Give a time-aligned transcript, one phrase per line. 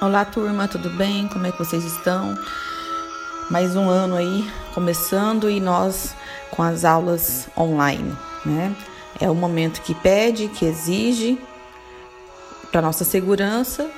[0.00, 1.26] Olá, turma, tudo bem?
[1.26, 2.38] Como é que vocês estão?
[3.50, 6.14] Mais um ano aí começando e nós
[6.52, 8.16] com as aulas online,
[8.46, 8.76] né?
[9.20, 11.36] É o momento que pede, que exige
[12.70, 13.90] para nossa segurança.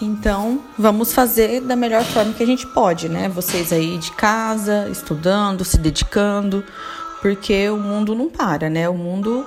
[0.00, 3.28] Então, vamos fazer da melhor forma que a gente pode, né?
[3.28, 6.64] Vocês aí de casa, estudando, se dedicando,
[7.20, 8.88] porque o mundo não para, né?
[8.88, 9.44] O mundo,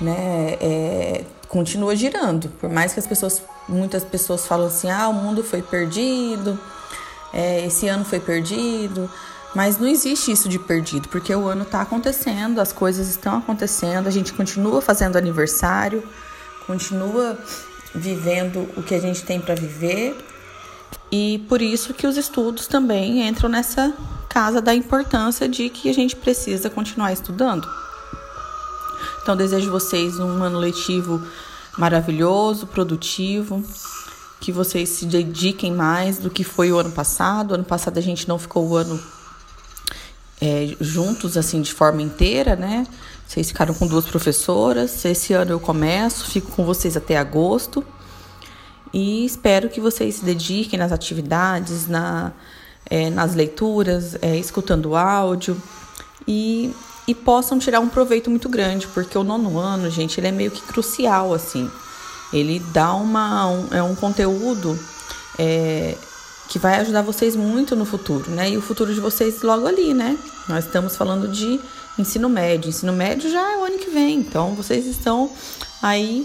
[0.00, 2.48] né, é, continua girando.
[2.60, 6.58] Por mais que as pessoas, muitas pessoas falam assim, ah, o mundo foi perdido,
[7.34, 9.10] é, esse ano foi perdido,
[9.54, 14.06] mas não existe isso de perdido, porque o ano está acontecendo, as coisas estão acontecendo,
[14.06, 16.02] a gente continua fazendo aniversário,
[16.66, 17.36] continua
[17.92, 20.16] vivendo o que a gente tem para viver.
[21.10, 23.92] E por isso que os estudos também entram nessa
[24.28, 27.68] casa da importância de que a gente precisa continuar estudando.
[29.22, 31.22] Então, desejo vocês um ano letivo
[31.76, 33.62] maravilhoso, produtivo,
[34.40, 37.50] que vocês se dediquem mais do que foi o ano passado.
[37.50, 39.00] O ano passado a gente não ficou o ano
[40.40, 42.86] é, juntos, assim, de forma inteira, né?
[43.26, 45.04] Vocês ficaram com duas professoras.
[45.04, 47.84] Esse ano eu começo, fico com vocês até agosto.
[48.92, 52.32] E espero que vocês se dediquem nas atividades, na,
[52.86, 55.60] é, nas leituras, é, escutando áudio.
[56.26, 56.74] E
[57.10, 60.52] e possam tirar um proveito muito grande, porque o nono ano, gente, ele é meio
[60.52, 61.68] que crucial, assim.
[62.32, 63.48] Ele dá uma.
[63.48, 64.78] Um, é um conteúdo
[65.36, 65.96] é,
[66.48, 68.50] que vai ajudar vocês muito no futuro, né?
[68.50, 70.16] E o futuro de vocês logo ali, né?
[70.48, 71.58] Nós estamos falando de
[71.98, 72.68] ensino médio.
[72.68, 75.32] Ensino médio já é o ano que vem, então vocês estão
[75.82, 76.24] aí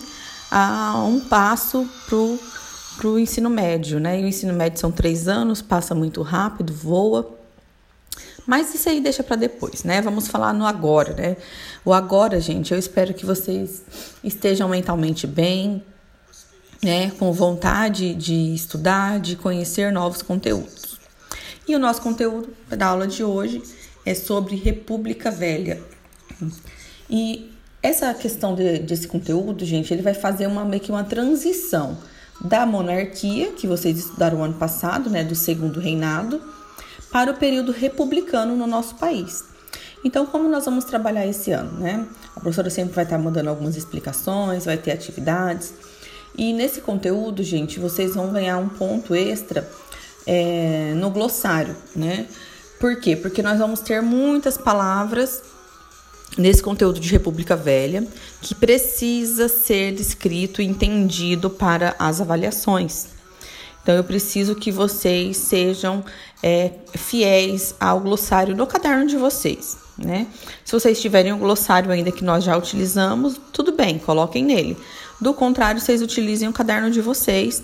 [0.52, 2.38] a um passo pro,
[2.98, 4.22] pro ensino médio, né?
[4.22, 7.35] E o ensino médio são três anos, passa muito rápido, voa.
[8.46, 10.02] Mas isso aí deixa para depois, né?
[10.02, 11.38] Vamos falar no agora, né?
[11.84, 13.82] O agora, gente, eu espero que vocês
[14.24, 15.84] estejam mentalmente bem,
[16.84, 17.12] né?
[17.12, 21.00] Com vontade de estudar, de conhecer novos conteúdos.
[21.68, 23.64] E o nosso conteúdo da aula de hoje
[24.06, 25.82] é sobre República Velha.
[27.10, 27.52] E
[27.82, 31.98] essa questão de, desse conteúdo, gente, ele vai fazer uma meio que uma transição
[32.40, 36.42] da monarquia que vocês estudaram ano passado, né, do segundo reinado,
[37.12, 39.44] para o período republicano no nosso país.
[40.04, 42.06] Então, como nós vamos trabalhar esse ano, né?
[42.36, 45.74] A professora sempre vai estar mandando algumas explicações, vai ter atividades.
[46.38, 49.68] E nesse conteúdo, gente, vocês vão ganhar um ponto extra
[50.28, 52.28] é, no glossário, né?
[52.80, 53.16] Por quê?
[53.16, 55.42] Porque nós vamos ter muitas palavras
[56.38, 58.06] nesse conteúdo de República Velha
[58.42, 63.15] que precisa ser escrito e entendido para as avaliações.
[63.86, 66.04] Então, eu preciso que vocês sejam
[66.42, 70.26] é, fiéis ao glossário no caderno de vocês, né?
[70.66, 74.76] Se vocês tiverem um glossário ainda que nós já utilizamos, tudo bem, coloquem nele.
[75.22, 77.64] Do contrário, vocês utilizem o caderno de vocês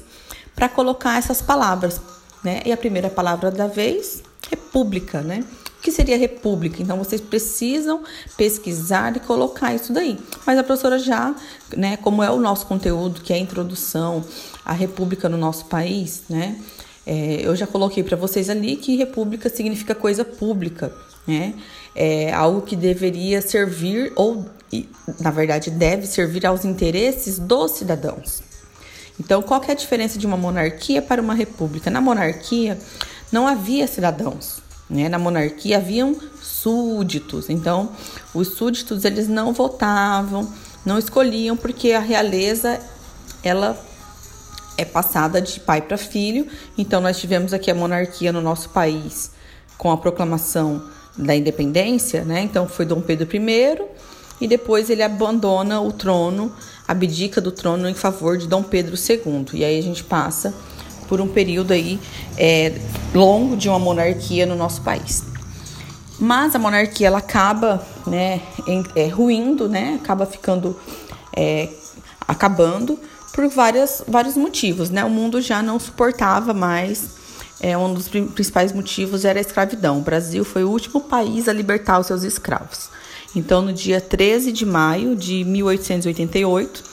[0.55, 1.99] para colocar essas palavras,
[2.43, 2.61] né?
[2.67, 5.43] E a primeira palavra da vez, república, né?
[5.81, 6.81] Que seria república?
[6.81, 8.03] Então vocês precisam
[8.37, 10.17] pesquisar e colocar isso daí.
[10.45, 11.35] Mas a professora já,
[11.75, 14.23] né, como é o nosso conteúdo, que é a introdução
[14.63, 16.55] à república no nosso país, né?
[17.05, 20.93] É, eu já coloquei para vocês ali que república significa coisa pública,
[21.27, 21.55] né?
[21.95, 24.45] É algo que deveria servir ou
[25.19, 28.41] na verdade deve servir aos interesses dos cidadãos.
[29.19, 31.91] Então, qual é a diferença de uma monarquia para uma república?
[31.91, 32.77] Na monarquia
[33.31, 34.60] não havia cidadãos,
[34.91, 35.07] né?
[35.07, 37.49] Na monarquia haviam súditos.
[37.49, 37.89] Então,
[38.33, 40.51] os súditos eles não votavam,
[40.85, 42.79] não escolhiam porque a realeza
[43.41, 43.79] ela
[44.77, 46.45] é passada de pai para filho.
[46.77, 49.31] Então, nós tivemos aqui a monarquia no nosso país
[49.77, 50.83] com a proclamação
[51.17, 52.41] da independência, né?
[52.41, 53.77] Então, foi Dom Pedro I
[54.41, 56.51] e depois ele abandona o trono,
[56.87, 59.45] abdica do trono em favor de Dom Pedro II.
[59.53, 60.53] E aí a gente passa
[61.11, 61.99] por um período aí
[62.37, 62.79] é,
[63.13, 65.25] longo de uma monarquia no nosso país.
[66.17, 70.73] Mas a monarquia ela acaba né, em, é, ruindo, né, acaba ficando
[71.35, 71.67] é,
[72.25, 72.97] acabando
[73.33, 74.89] por várias, vários motivos.
[74.89, 75.03] Né?
[75.03, 77.19] O mundo já não suportava mais.
[77.59, 79.97] É, um dos principais motivos era a escravidão.
[79.97, 82.89] O Brasil foi o último país a libertar os seus escravos.
[83.35, 86.83] Então, no dia 13 de maio de 1888,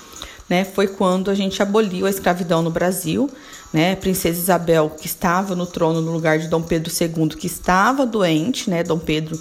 [0.48, 3.30] né, foi quando a gente aboliu a escravidão no Brasil
[3.72, 3.96] né?
[3.96, 8.70] Princesa Isabel, que estava no trono no lugar de Dom Pedro II, que estava doente,
[8.70, 8.82] né?
[8.82, 9.38] Dom Pedro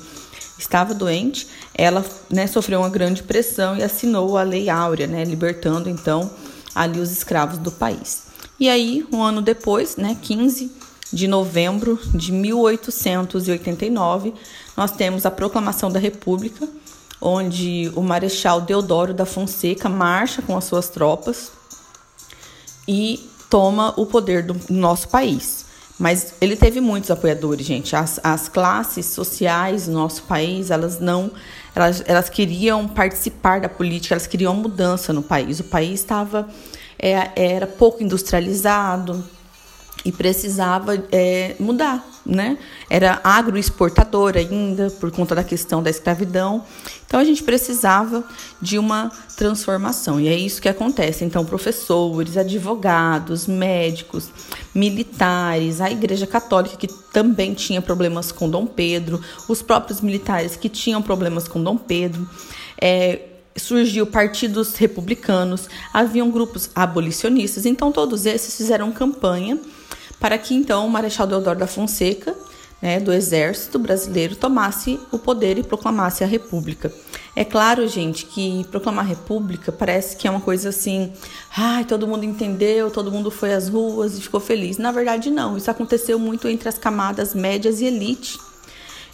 [0.58, 5.24] estava doente, ela né, sofreu uma grande pressão e assinou a Lei Áurea, né?
[5.24, 6.30] Libertando então
[6.74, 8.24] ali os escravos do país.
[8.60, 10.72] E aí, um ano depois, né, 15
[11.14, 14.34] de novembro de 1889,
[14.76, 16.68] nós temos a proclamação da República,
[17.22, 21.52] onde o Marechal Deodoro da Fonseca marcha com as suas tropas
[22.88, 25.66] e toma o poder do nosso país.
[26.00, 27.96] Mas ele teve muitos apoiadores, gente.
[27.96, 31.32] As, as classes sociais do nosso país, elas não.
[31.74, 35.60] Elas, elas queriam participar da política, elas queriam mudança no país.
[35.60, 36.48] O país estava.
[37.00, 39.24] É, era pouco industrializado,
[40.06, 42.58] e precisava é, mudar, né?
[42.90, 46.64] Era agroexportador ainda por conta da questão da escravidão.
[47.06, 48.24] Então a gente precisava
[48.62, 51.24] de uma transformação e é isso que acontece.
[51.24, 54.30] Então professores, advogados, médicos,
[54.74, 60.70] militares, a Igreja Católica que também tinha problemas com Dom Pedro, os próprios militares que
[60.70, 62.28] tinham problemas com Dom Pedro.
[62.80, 69.60] É, surgiu partidos republicanos, haviam grupos abolicionistas, então todos esses fizeram campanha
[70.20, 72.36] para que então o Marechal Deodoro da Fonseca,
[72.82, 76.92] né, do Exército Brasileiro, tomasse o poder e proclamasse a República.
[77.36, 81.14] É claro, gente, que proclamar a República parece que é uma coisa assim,
[81.56, 84.78] ai, todo mundo entendeu, todo mundo foi às ruas e ficou feliz.
[84.78, 85.56] Na verdade, não.
[85.56, 88.40] Isso aconteceu muito entre as camadas médias e elite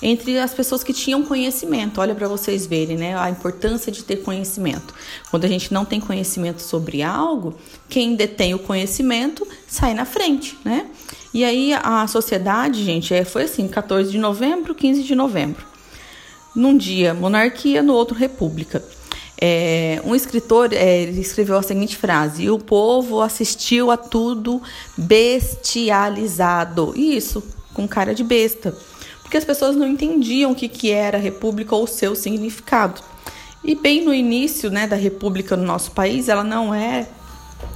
[0.03, 2.01] entre as pessoas que tinham conhecimento.
[2.01, 4.93] Olha para vocês verem, né, a importância de ter conhecimento.
[5.31, 7.55] Quando a gente não tem conhecimento sobre algo,
[7.87, 10.87] quem detém o conhecimento sai na frente, né?
[11.33, 15.65] E aí a sociedade, gente, é, foi assim, 14 de novembro, 15 de novembro.
[16.53, 18.83] Num dia monarquia, no outro república.
[19.39, 24.61] É, um escritor é, escreveu a seguinte frase: o povo assistiu a tudo
[24.97, 26.93] bestializado.
[26.95, 27.41] Isso,
[27.73, 28.77] com cara de besta
[29.33, 33.01] porque as pessoas não entendiam o que, que era a república ou o seu significado.
[33.63, 37.07] E bem no início né, da república no nosso país, ela não é,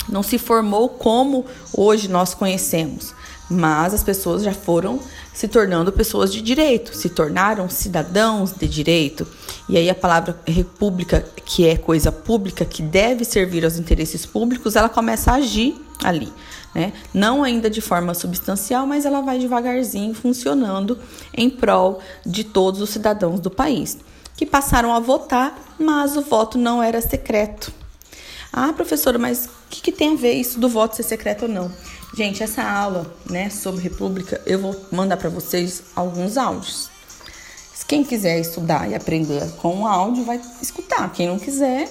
[0.07, 3.12] não se formou como hoje nós conhecemos,
[3.50, 5.00] mas as pessoas já foram
[5.33, 9.25] se tornando pessoas de direito, se tornaram cidadãos de direito.
[9.68, 14.75] E aí a palavra república, que é coisa pública, que deve servir aos interesses públicos,
[14.75, 15.75] ela começa a agir
[16.07, 16.31] ali
[16.77, 16.94] né?
[17.12, 21.00] Não ainda de forma substancial, mas ela vai devagarzinho funcionando
[21.33, 23.98] em prol de todos os cidadãos do país,
[24.36, 27.74] que passaram a votar, mas o voto não era secreto.
[28.54, 31.50] Ah, professora, mas o que, que tem a ver isso do voto ser secreto ou
[31.50, 31.71] não?
[32.15, 36.89] Gente, essa aula, né, sobre república, eu vou mandar para vocês alguns áudios.
[37.88, 41.09] Quem quiser estudar e aprender com o áudio vai escutar.
[41.13, 41.89] Quem não quiser,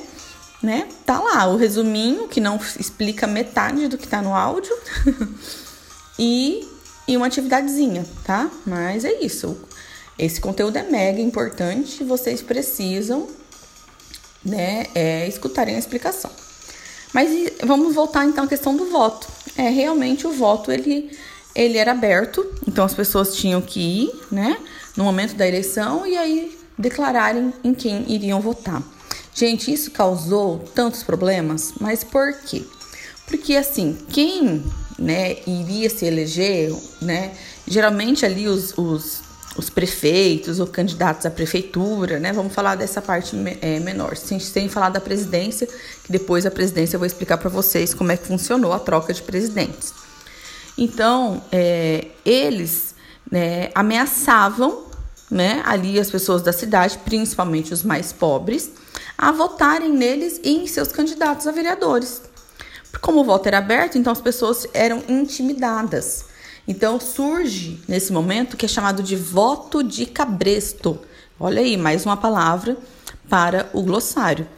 [0.62, 0.88] né?
[1.04, 4.74] Tá lá o resuminho que não explica metade do que tá no áudio
[6.18, 6.66] e,
[7.06, 8.50] e uma atividadezinha, tá?
[8.64, 9.56] Mas é isso.
[10.18, 13.28] Esse conteúdo é mega importante vocês precisam,
[14.44, 16.30] né, é, escutarem a explicação.
[17.12, 17.30] Mas
[17.64, 19.28] vamos voltar então à questão do voto.
[19.56, 21.10] É realmente o voto ele
[21.54, 24.58] ele era aberto, então as pessoas tinham que ir, né,
[24.94, 28.82] no momento da eleição e aí declararem em quem iriam votar.
[29.36, 32.64] Gente, isso causou tantos problemas, mas por quê?
[33.26, 34.64] Porque assim, quem
[34.98, 37.34] né, iria se eleger, né,
[37.68, 39.20] geralmente ali os, os,
[39.54, 44.70] os prefeitos ou candidatos à prefeitura, né, vamos falar dessa parte é, menor, sem, sem
[44.70, 45.68] falar da presidência,
[46.02, 49.12] que depois a presidência eu vou explicar para vocês como é que funcionou a troca
[49.12, 49.92] de presidentes.
[50.78, 52.94] Então, é, eles
[53.30, 54.86] né, ameaçavam
[55.30, 58.70] né, ali as pessoas da cidade, principalmente os mais pobres,
[59.16, 62.22] a votarem neles e em seus candidatos a vereadores.
[63.00, 66.24] Como o voto era aberto, então as pessoas eram intimidadas.
[66.66, 70.98] Então surge nesse momento que é chamado de voto de cabresto.
[71.38, 72.76] Olha aí, mais uma palavra
[73.28, 74.48] para o glossário.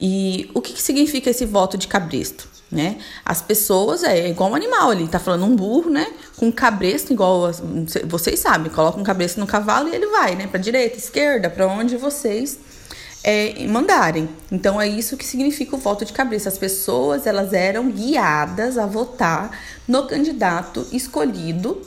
[0.00, 2.48] E o que, que significa esse voto de cabresto?
[2.70, 2.98] Né?
[3.24, 6.12] As pessoas é igual um animal ali, tá falando um burro, né?
[6.36, 7.48] Com cabresto igual
[8.06, 10.48] vocês sabem, coloca um cabresto no cavalo e ele vai, né?
[10.48, 12.58] Para direita, esquerda, para onde vocês
[13.26, 14.28] é, mandarem.
[14.52, 16.48] Então é isso que significa o voto de cabeça.
[16.48, 19.50] As pessoas elas eram guiadas a votar
[19.88, 21.82] no candidato escolhido,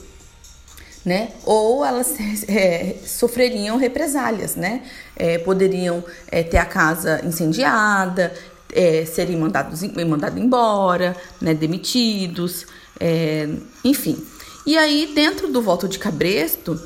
[1.05, 1.29] né?
[1.45, 2.13] Ou elas
[2.49, 4.83] é, sofreriam represálias, né?
[5.15, 8.33] É, poderiam é, ter a casa incendiada,
[8.73, 11.53] é, serem mandados mandado embora, né?
[11.53, 12.67] Demitidos,
[12.99, 13.47] é,
[13.85, 14.21] enfim.
[14.65, 16.77] E aí dentro do voto de cabresto,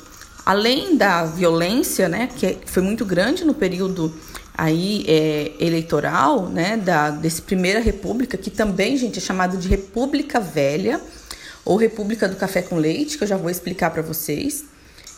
[0.45, 2.29] além da violência, né?
[2.38, 4.13] Que foi muito grande no período
[4.55, 10.39] aí é, eleitoral, né, da desse primeira república, que também, gente, é chamado de República
[10.39, 11.01] Velha
[11.65, 14.65] ou República do Café com Leite, que eu já vou explicar para vocês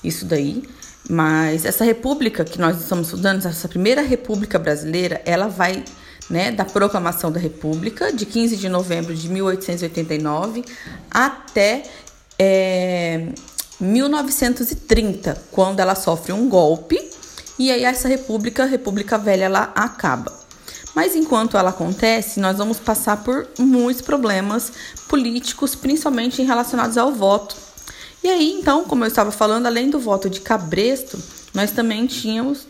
[0.04, 0.64] isso daí.
[1.10, 5.84] Mas essa república que nós estamos estudando, essa primeira república brasileira, ela vai
[6.30, 10.64] né, da proclamação da república de 15 de novembro de 1889
[11.12, 11.84] até
[12.40, 13.28] é,
[13.80, 16.98] 1930, quando ela sofre um golpe
[17.58, 20.32] e aí essa república, República Velha, ela acaba.
[20.94, 24.72] Mas enquanto ela acontece, nós vamos passar por muitos problemas
[25.10, 27.56] políticos, principalmente relacionados ao voto.
[28.24, 31.22] E aí, então, como eu estava falando, além do voto de cabresto,
[31.54, 32.66] nós também tínhamos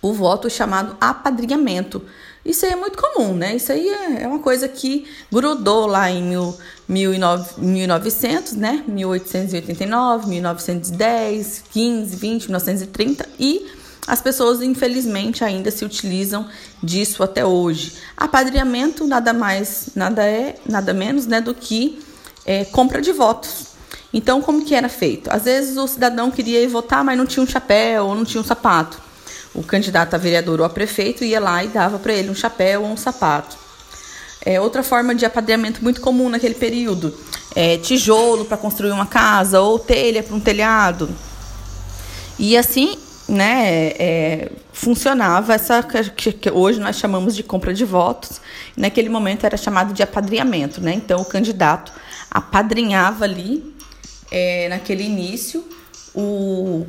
[0.00, 2.02] o voto chamado apadrinhamento.
[2.44, 3.56] Isso aí é muito comum, né?
[3.56, 6.56] Isso aí é, é uma coisa que grudou lá em mil,
[6.88, 8.84] mil e nove, 1900, né?
[8.86, 13.66] 1889, 1910, 15, 20, 1930 e
[14.06, 16.46] as pessoas infelizmente ainda se utilizam
[16.82, 17.94] disso até hoje.
[18.16, 22.00] Apadrinhamento nada mais, nada é, nada menos, né, do que
[22.46, 23.68] é, compra de votos.
[24.12, 25.30] Então, como que era feito?
[25.30, 28.40] Às vezes o cidadão queria ir votar, mas não tinha um chapéu ou não tinha
[28.40, 29.08] um sapato
[29.54, 32.82] o candidato a vereador ou a prefeito ia lá e dava para ele um chapéu
[32.82, 33.56] ou um sapato.
[34.44, 37.12] É, outra forma de apadrinhamento muito comum naquele período
[37.54, 41.10] é tijolo para construir uma casa ou telha para um telhado.
[42.38, 42.96] E assim,
[43.28, 48.40] né, é, funcionava essa que, que, hoje nós chamamos de compra de votos.
[48.76, 50.94] Naquele momento era chamado de apadrinhamento, né?
[50.94, 51.92] Então o candidato
[52.30, 53.74] apadrinhava ali
[54.30, 55.64] é, naquele início
[56.14, 56.86] o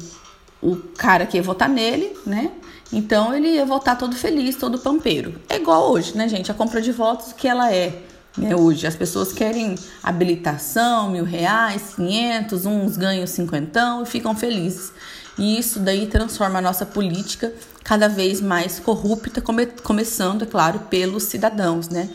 [0.62, 2.52] o cara que ia votar nele, né?
[2.92, 5.36] Então ele ia votar todo feliz, todo pampeiro.
[5.48, 6.52] É igual hoje, né, gente?
[6.52, 8.02] A compra de votos que ela é.
[8.38, 14.92] Né, hoje as pessoas querem habilitação, mil reais, quinhentos, uns ganham cinquentão e ficam felizes.
[15.40, 20.80] E isso daí transforma a nossa política cada vez mais corrupta, come começando, é claro,
[20.90, 22.10] pelos cidadãos, né?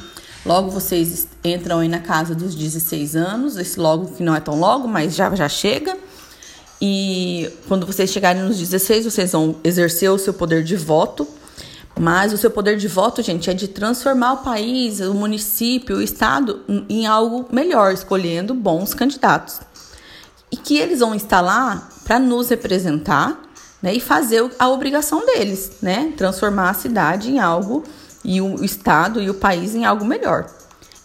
[0.45, 4.61] Logo vocês entram aí na casa dos 16 anos, esse logo que não é tão
[4.61, 5.97] logo, mas já já chega.
[6.83, 11.26] E quando vocês chegarem nos 16, vocês vão exercer o seu poder de voto.
[11.99, 16.02] Mas o seu poder de voto, gente, é de transformar o país, o município, o
[16.02, 19.61] estado em algo melhor, escolhendo bons candidatos.
[20.50, 23.40] E que eles vão lá para nos representar
[23.82, 26.12] né, e fazer a obrigação deles, né?
[26.16, 27.84] Transformar a cidade em algo
[28.25, 30.46] e o estado e o país em algo melhor.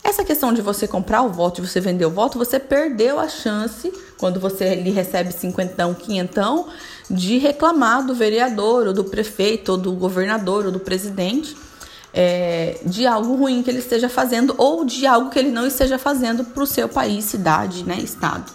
[0.02, 3.28] Essa questão de você comprar o voto, de você vender o voto, você perdeu a
[3.28, 6.68] chance, quando você lhe recebe cinquentão, quinhentão,
[7.10, 11.56] de reclamar do vereador, ou do prefeito, ou do governador, ou do presidente,
[12.14, 15.98] é, de algo ruim que ele esteja fazendo, ou de algo que ele não esteja
[15.98, 18.50] fazendo para o seu país, cidade, né, estado.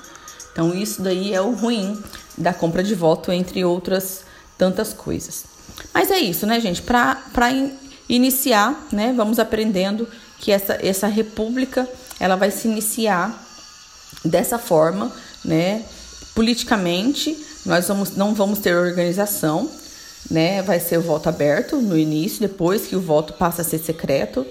[0.50, 2.02] Então, isso daí é o ruim
[2.36, 4.22] da compra de voto, entre outras
[4.58, 5.44] tantas coisas.
[5.92, 6.82] Mas é isso, né, gente?
[6.82, 7.50] Para
[8.08, 11.88] iniciar, né, vamos aprendendo que essa, essa república
[12.20, 13.42] ela vai se iniciar
[14.24, 15.12] dessa forma,
[15.44, 15.82] né?
[16.34, 19.70] Politicamente, nós vamos, não vamos ter organização,
[20.30, 20.62] né?
[20.62, 24.46] Vai ser o voto aberto no início, depois que o voto passa a ser secreto.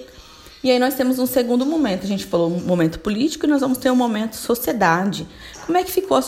[0.64, 2.04] E aí nós temos um segundo momento.
[2.04, 5.28] A gente falou um momento político e nós vamos ter um momento sociedade.
[5.66, 6.18] Como é que ficou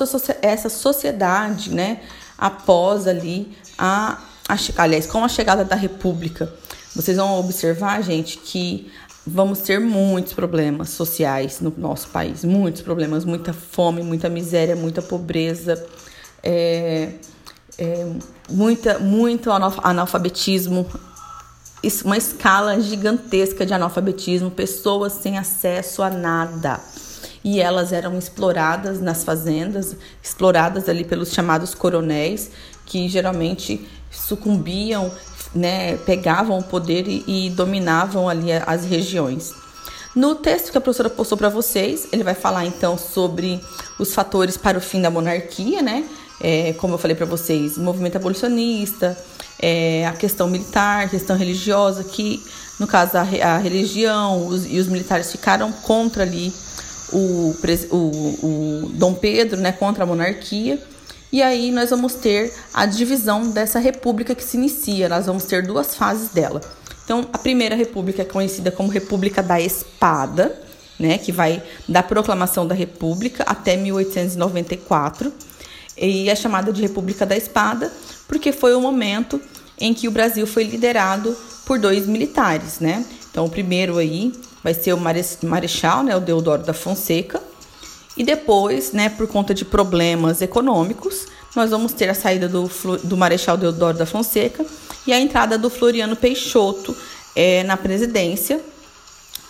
[0.42, 2.02] essa sociedade, né?
[2.36, 6.52] Após ali a, a aliás, com a chegada da República.
[6.94, 8.92] Vocês vão observar, gente, que
[9.26, 15.00] vamos ter muitos problemas sociais no nosso país, muitos problemas, muita fome, muita miséria, muita
[15.00, 15.82] pobreza,
[16.42, 17.12] é,
[17.78, 18.06] é,
[18.50, 20.86] muita, muito analfabetismo,
[22.04, 26.80] uma escala gigantesca de analfabetismo, pessoas sem acesso a nada.
[27.44, 32.50] E elas eram exploradas nas fazendas, exploradas ali pelos chamados coronéis,
[32.84, 35.12] que geralmente sucumbiam
[35.54, 39.54] né, pegavam o poder e, e dominavam ali as regiões.
[40.14, 43.60] No texto que a professora postou para vocês, ele vai falar então sobre
[43.98, 46.08] os fatores para o fim da monarquia, né?
[46.40, 49.16] É, como eu falei para vocês, movimento abolicionista,
[49.58, 52.42] é, a questão militar, a questão religiosa, que
[52.78, 56.52] no caso a, a religião os, e os militares ficaram contra ali
[57.12, 57.54] o,
[57.90, 60.82] o, o Dom Pedro, né, contra a monarquia.
[61.32, 65.08] E aí nós vamos ter a divisão dessa república que se inicia.
[65.08, 66.60] Nós vamos ter duas fases dela.
[67.04, 70.60] Então, a primeira república é conhecida como República da Espada,
[70.98, 75.32] né, que vai da proclamação da República até 1894,
[75.96, 77.92] e é chamada de República da Espada
[78.26, 79.40] porque foi o momento
[79.78, 83.04] em que o Brasil foi liderado por dois militares, né?
[83.30, 84.98] Então, o primeiro aí vai ser o
[85.42, 87.40] Marechal, né, o Deodoro da Fonseca,
[88.16, 92.68] e depois, né, por conta de problemas econômicos, nós vamos ter a saída do,
[93.04, 94.64] do Marechal Deodoro da Fonseca
[95.06, 96.96] e a entrada do Floriano Peixoto
[97.34, 98.60] é, na presidência,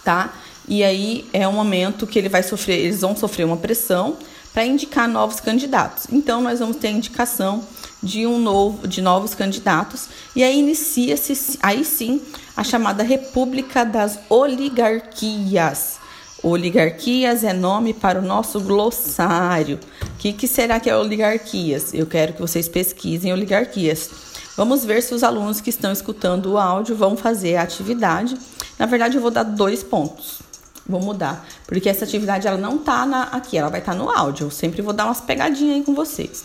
[0.05, 0.33] tá?
[0.69, 4.17] E aí é um momento que ele vai sofrer, eles vão sofrer uma pressão
[4.53, 6.07] para indicar novos candidatos.
[6.11, 7.65] Então nós vamos ter a indicação
[8.03, 12.21] de um novo, de novos candidatos e aí inicia-se aí sim
[12.57, 15.97] a chamada República das Oligarquias.
[16.43, 19.81] Oligarquias é nome para o nosso glossário.
[20.03, 21.93] O que, que será que é oligarquias?
[21.93, 24.11] Eu quero que vocês pesquisem oligarquias.
[24.57, 28.37] Vamos ver se os alunos que estão escutando o áudio vão fazer a atividade.
[28.79, 30.41] Na verdade, eu vou dar dois pontos.
[30.89, 34.09] Vou mudar, porque essa atividade ela não tá na, aqui, ela vai estar tá no
[34.09, 34.47] áudio.
[34.47, 36.45] Eu sempre vou dar umas pegadinhas aí com vocês.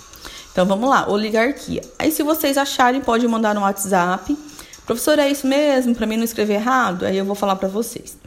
[0.52, 1.82] Então vamos lá, oligarquia.
[1.98, 4.38] Aí se vocês acharem, pode mandar no WhatsApp.
[4.86, 5.96] Professor, é isso mesmo?
[5.96, 7.06] Para mim não escrever errado?
[7.06, 8.18] Aí eu vou falar para vocês.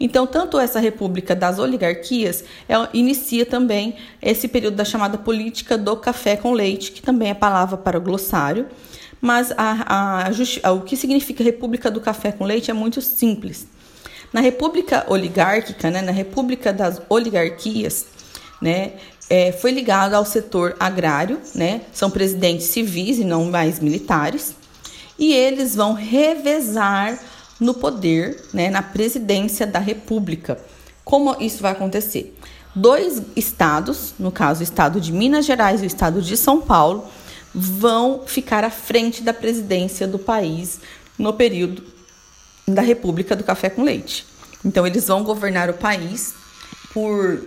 [0.00, 5.96] Então, tanto essa república das oligarquias, ela inicia também esse período da chamada política do
[5.96, 8.66] café com leite, que também é palavra para o glossário.
[9.20, 10.30] Mas a, a,
[10.62, 13.66] a, o que significa república do café com leite é muito simples.
[14.32, 18.06] Na república oligárquica, né, na república das oligarquias,
[18.60, 18.94] né,
[19.28, 24.54] é, foi ligado ao setor agrário, né, são presidentes civis e não mais militares,
[25.18, 27.18] e eles vão revezar
[27.58, 30.58] no poder, né, na presidência da república.
[31.04, 32.36] Como isso vai acontecer?
[32.74, 37.06] Dois estados, no caso o estado de Minas Gerais e o estado de São Paulo,
[37.54, 40.80] vão ficar à frente da presidência do país
[41.16, 41.84] no período
[42.66, 44.26] da República do Café com Leite.
[44.64, 46.34] Então, eles vão governar o país
[46.92, 47.40] por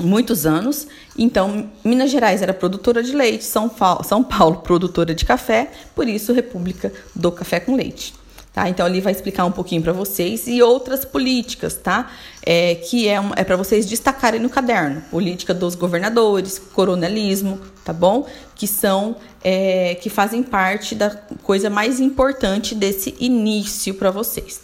[0.00, 0.86] muitos anos.
[1.16, 6.08] Então, Minas Gerais era produtora de leite, São Paulo, São Paulo produtora de café, por
[6.08, 8.14] isso República do Café com Leite.
[8.52, 8.68] Tá?
[8.68, 12.10] Então, ele vai explicar um pouquinho para vocês e outras políticas, tá?
[12.44, 18.26] É, que é, é para vocês destacarem no caderno: política dos governadores, coronelismo, tá bom?
[18.56, 19.14] Que são,
[19.44, 21.10] é, que fazem parte da
[21.44, 24.62] coisa mais importante desse início para vocês.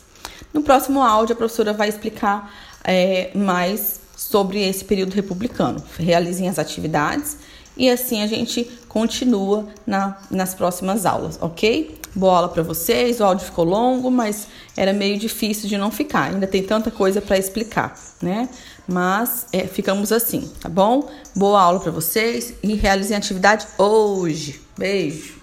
[0.53, 2.53] No próximo áudio, a professora vai explicar
[2.83, 5.83] é, mais sobre esse período republicano.
[5.99, 7.37] Realizem as atividades
[7.77, 12.01] e assim a gente continua na, nas próximas aulas, ok?
[12.15, 13.21] Boa aula para vocês.
[13.21, 16.33] O áudio ficou longo, mas era meio difícil de não ficar.
[16.33, 18.49] Ainda tem tanta coisa para explicar, né?
[18.89, 21.11] Mas é, ficamos assim, tá bom?
[21.35, 24.63] Boa aula para vocês e realizem a atividade hoje.
[24.79, 25.36] Beijo!